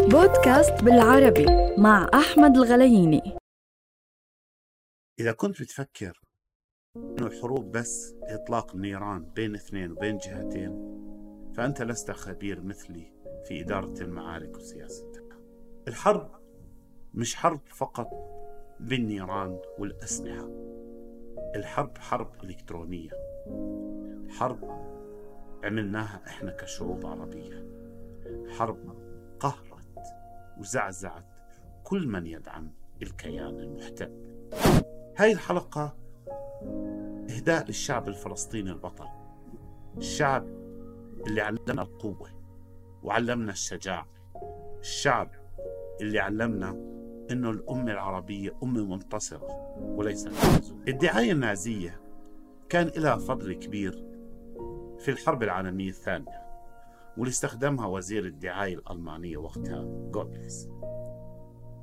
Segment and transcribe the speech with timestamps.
[0.00, 1.46] بودكاست بالعربي
[1.78, 3.22] مع أحمد الغلييني
[5.20, 6.20] إذا كنت بتفكر
[6.96, 10.92] إنه الحروب بس إطلاق النيران بين اثنين وبين جهتين
[11.56, 13.12] فأنت لست خبير مثلي
[13.44, 15.22] في إدارة المعارك وسياستها
[15.88, 16.30] الحرب
[17.14, 18.10] مش حرب فقط
[18.80, 20.48] بالنيران والأسلحة.
[21.56, 23.10] الحرب حرب إلكترونية.
[24.28, 24.64] حرب
[25.64, 27.66] عملناها إحنا كشعوب عربية.
[28.48, 29.11] حرب
[29.42, 30.02] قهرت
[30.58, 31.26] وزعزعت
[31.84, 32.70] كل من يدعم
[33.02, 34.12] الكيان المحتل.
[35.16, 35.96] هاي الحلقة
[37.30, 39.08] إهداء للشعب الفلسطيني البطل
[39.96, 40.46] الشعب
[41.26, 42.30] اللي علمنا القوة
[43.02, 44.06] وعلمنا الشجاعة
[44.80, 45.30] الشعب
[46.00, 46.70] اللي علمنا
[47.30, 52.00] إنه الأمة العربية أمة منتصرة وليس مهزومة الدعاية النازية
[52.68, 53.92] كان لها فضل كبير
[54.98, 56.51] في الحرب العالمية الثانية.
[57.16, 60.68] واللي استخدمها وزير الدعاية الألمانية وقتها جوبلز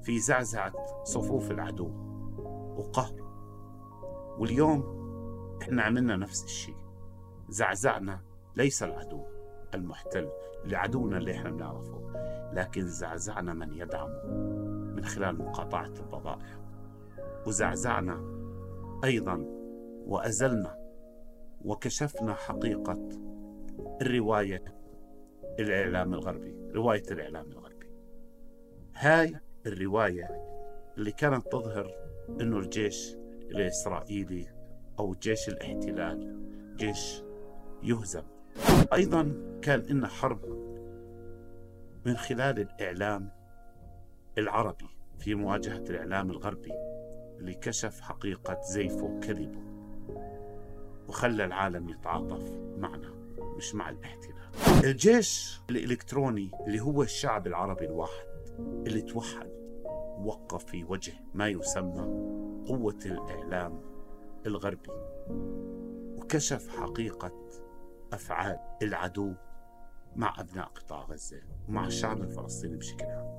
[0.03, 0.73] في زعزعة
[1.03, 1.91] صفوف العدو
[2.77, 3.29] وقهره
[4.39, 4.99] واليوم
[5.61, 6.75] إحنا عملنا نفس الشيء.
[7.49, 8.21] زعزعنا
[8.55, 9.23] ليس العدو
[9.73, 10.29] المحتل
[10.63, 12.01] اللي عدونا اللي إحنا بنعرفه.
[12.53, 14.23] لكن زعزعنا من يدعمه
[14.95, 16.59] من خلال مقاطعة البضائع
[17.47, 18.21] وزعزعنا
[19.03, 19.45] أيضا
[20.05, 20.75] وأزلنا
[21.61, 23.09] وكشفنا حقيقة
[24.01, 24.63] الرواية
[25.59, 27.89] الإعلام الغربي رواية الإعلام الغربي.
[28.95, 29.35] هاي
[29.65, 30.27] الرواية
[30.97, 31.91] اللي كانت تظهر
[32.41, 33.15] أنه الجيش
[33.51, 34.47] الإسرائيلي
[34.99, 36.39] أو جيش الاحتلال
[36.77, 37.21] جيش
[37.83, 38.23] يهزم.
[38.93, 40.45] أيضا كان إن حرب
[42.05, 43.31] من خلال الإعلام
[44.37, 46.71] العربي في مواجهة الإعلام الغربي
[47.39, 49.61] اللي كشف حقيقة زيفه وكذبه
[51.07, 53.13] وخلى العالم يتعاطف معنا
[53.57, 54.49] مش مع الاحتلال.
[54.83, 58.27] الجيش الإلكتروني اللي هو الشعب العربي الواحد
[58.59, 59.49] اللي توحد
[60.19, 62.01] وقف في وجه ما يسمى
[62.67, 63.81] قوة الإعلام
[64.45, 64.89] الغربي
[66.17, 67.31] وكشف حقيقة
[68.13, 69.33] أفعال العدو
[70.15, 73.29] مع أبناء قطاع غزة ومع الشعب الفلسطيني بشكل عام.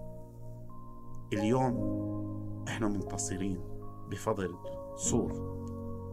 [1.32, 3.60] اليوم إحنا منتصرين
[4.10, 4.56] بفضل
[4.96, 5.32] صور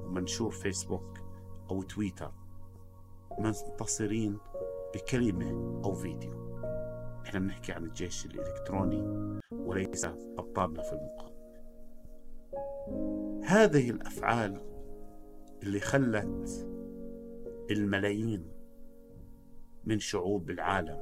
[0.06, 1.20] ومنشور فيسبوك
[1.72, 2.32] أو تويتر.
[3.40, 4.38] منتصرين
[4.97, 6.62] بكلمة أو فيديو.
[7.25, 10.06] إحنا بنحكي عن الجيش الإلكتروني وليس
[10.38, 11.38] أبطالنا في المقاومة.
[13.44, 14.62] هذه الأفعال
[15.63, 16.68] اللي خلت
[17.72, 18.52] الملايين
[19.86, 21.00] من شعوب العالم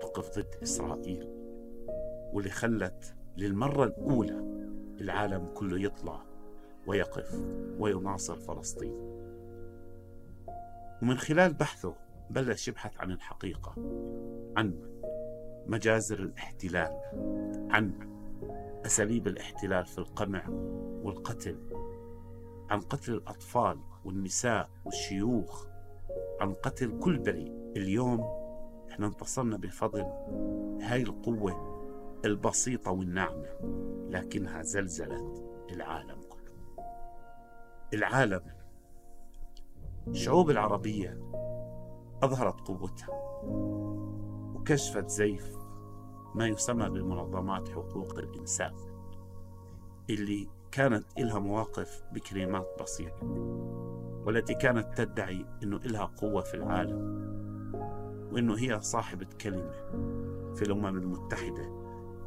[0.00, 1.28] تقف ضد إسرائيل
[2.32, 4.38] واللي خلت للمرة الأولى
[5.00, 6.22] العالم كله يطلع
[6.86, 7.44] ويقف
[7.78, 9.12] ويناصر فلسطين.
[11.02, 12.01] ومن خلال بحثه
[12.32, 13.74] بلش يبحث عن الحقيقة
[14.56, 14.74] عن
[15.66, 17.00] مجازر الاحتلال
[17.70, 17.92] عن
[18.86, 20.48] أساليب الاحتلال في القمع
[21.02, 21.56] والقتل
[22.70, 25.66] عن قتل الأطفال والنساء والشيوخ
[26.40, 28.20] عن قتل كل بريء اليوم
[28.90, 30.04] إحنا انتصرنا بفضل
[30.82, 31.72] هاي القوة
[32.24, 33.48] البسيطة والناعمة
[34.10, 36.52] لكنها زلزلت العالم كله.
[37.94, 38.42] العالم
[40.08, 41.18] الشعوب العربية
[42.22, 43.08] أظهرت قوتها
[44.54, 45.56] وكشفت زيف
[46.34, 48.76] ما يسمى بمنظمات حقوق الإنسان
[50.10, 53.26] اللي كانت إلها مواقف بكلمات بسيطة
[54.26, 57.22] والتي كانت تدعي أنه إلها قوة في العالم
[58.32, 59.72] وأنه هي صاحبة كلمة
[60.54, 61.82] في الأمم المتحدة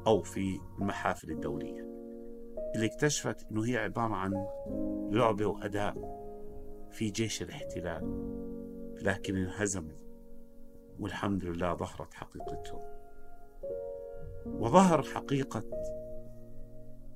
[0.08, 1.86] أو في المحافل الدولية
[2.76, 4.34] اللي اكتشفت أنه هي عبارة عن
[5.12, 5.94] لعبة وأداء
[6.92, 8.02] في جيش الاحتلال.
[9.02, 9.98] لكن انهزموا.
[11.00, 12.82] والحمد لله ظهرت حقيقتهم.
[14.46, 15.64] وظهر حقيقة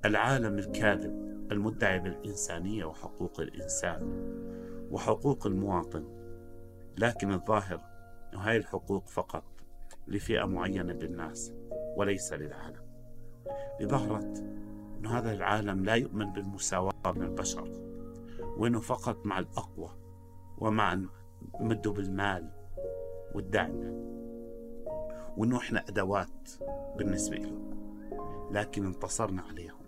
[0.06, 4.02] العالم الكاذب المدعي بالإنسانية وحقوق الإنسان
[4.92, 6.08] وحقوق المواطن.
[6.98, 7.82] لكن الظاهر
[8.34, 9.44] أن هاي الحقوق فقط
[10.08, 11.54] لفئة معينة بالناس
[11.98, 12.90] وليس للعالم.
[13.80, 14.38] لظهرت
[15.00, 17.70] أن هذا العالم لا يؤمن بالمساواة بين البشر
[18.58, 19.90] وأنه فقط مع الأقوى
[20.58, 20.94] ومع
[21.60, 22.50] مده بالمال
[23.36, 24.10] والدعم.
[25.38, 26.50] وأنه إحنا أدوات
[26.98, 27.70] بالنسبة لهم
[28.52, 29.80] لكن انتصرنا عليهم.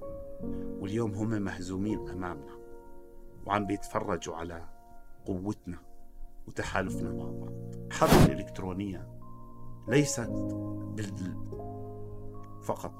[0.79, 2.57] واليوم هم مهزومين أمامنا
[3.45, 4.63] وعم بيتفرجوا على
[5.25, 5.77] قوتنا
[6.47, 7.75] وتحالفنا مع بعض.
[7.87, 9.07] الحرب الإلكترونية
[9.87, 10.29] ليست
[10.95, 11.35] بال...
[12.63, 12.93] فقط.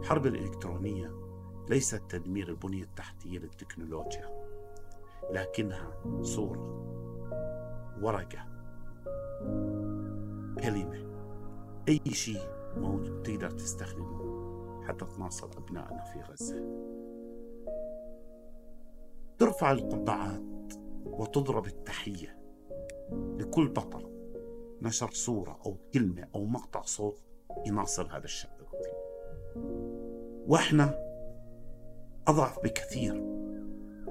[0.00, 1.10] الحرب الإلكترونية
[1.68, 4.44] ليست تدمير البنية التحتية للتكنولوجيا
[5.30, 5.92] لكنها
[6.22, 6.83] صورة
[8.02, 8.46] ورقة
[10.62, 11.04] كلمة
[11.88, 14.24] أي شيء موجود تقدر تستخدمه
[14.84, 16.84] حتى تناصر أبنائنا في غزة.
[19.38, 20.42] ترفع القبعات
[21.04, 22.38] وتضرب التحية
[23.12, 24.10] لكل بطل
[24.82, 27.20] نشر صورة أو كلمة أو مقطع صوت
[27.66, 28.94] يناصر هذا الشعب العظيم
[30.48, 30.98] وإحنا
[32.28, 33.20] أضعف بكثير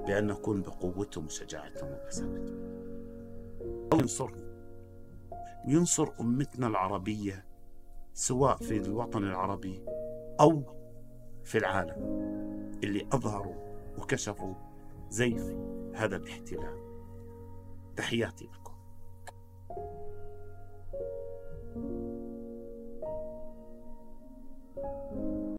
[0.06, 1.88] بأن نكون بقوتهم وشجاعتهم
[3.94, 4.54] وبسالتهم ينصرنا
[5.66, 7.44] ينصر أمتنا العربية
[8.14, 9.82] سواء في الوطن العربي
[10.40, 10.62] أو
[11.44, 11.96] في العالم
[12.84, 13.54] اللي أظهروا
[13.98, 14.54] وكشفوا
[15.10, 15.54] زيف
[15.94, 16.84] هذا الاحتلال.
[17.96, 18.74] تحياتي لكم.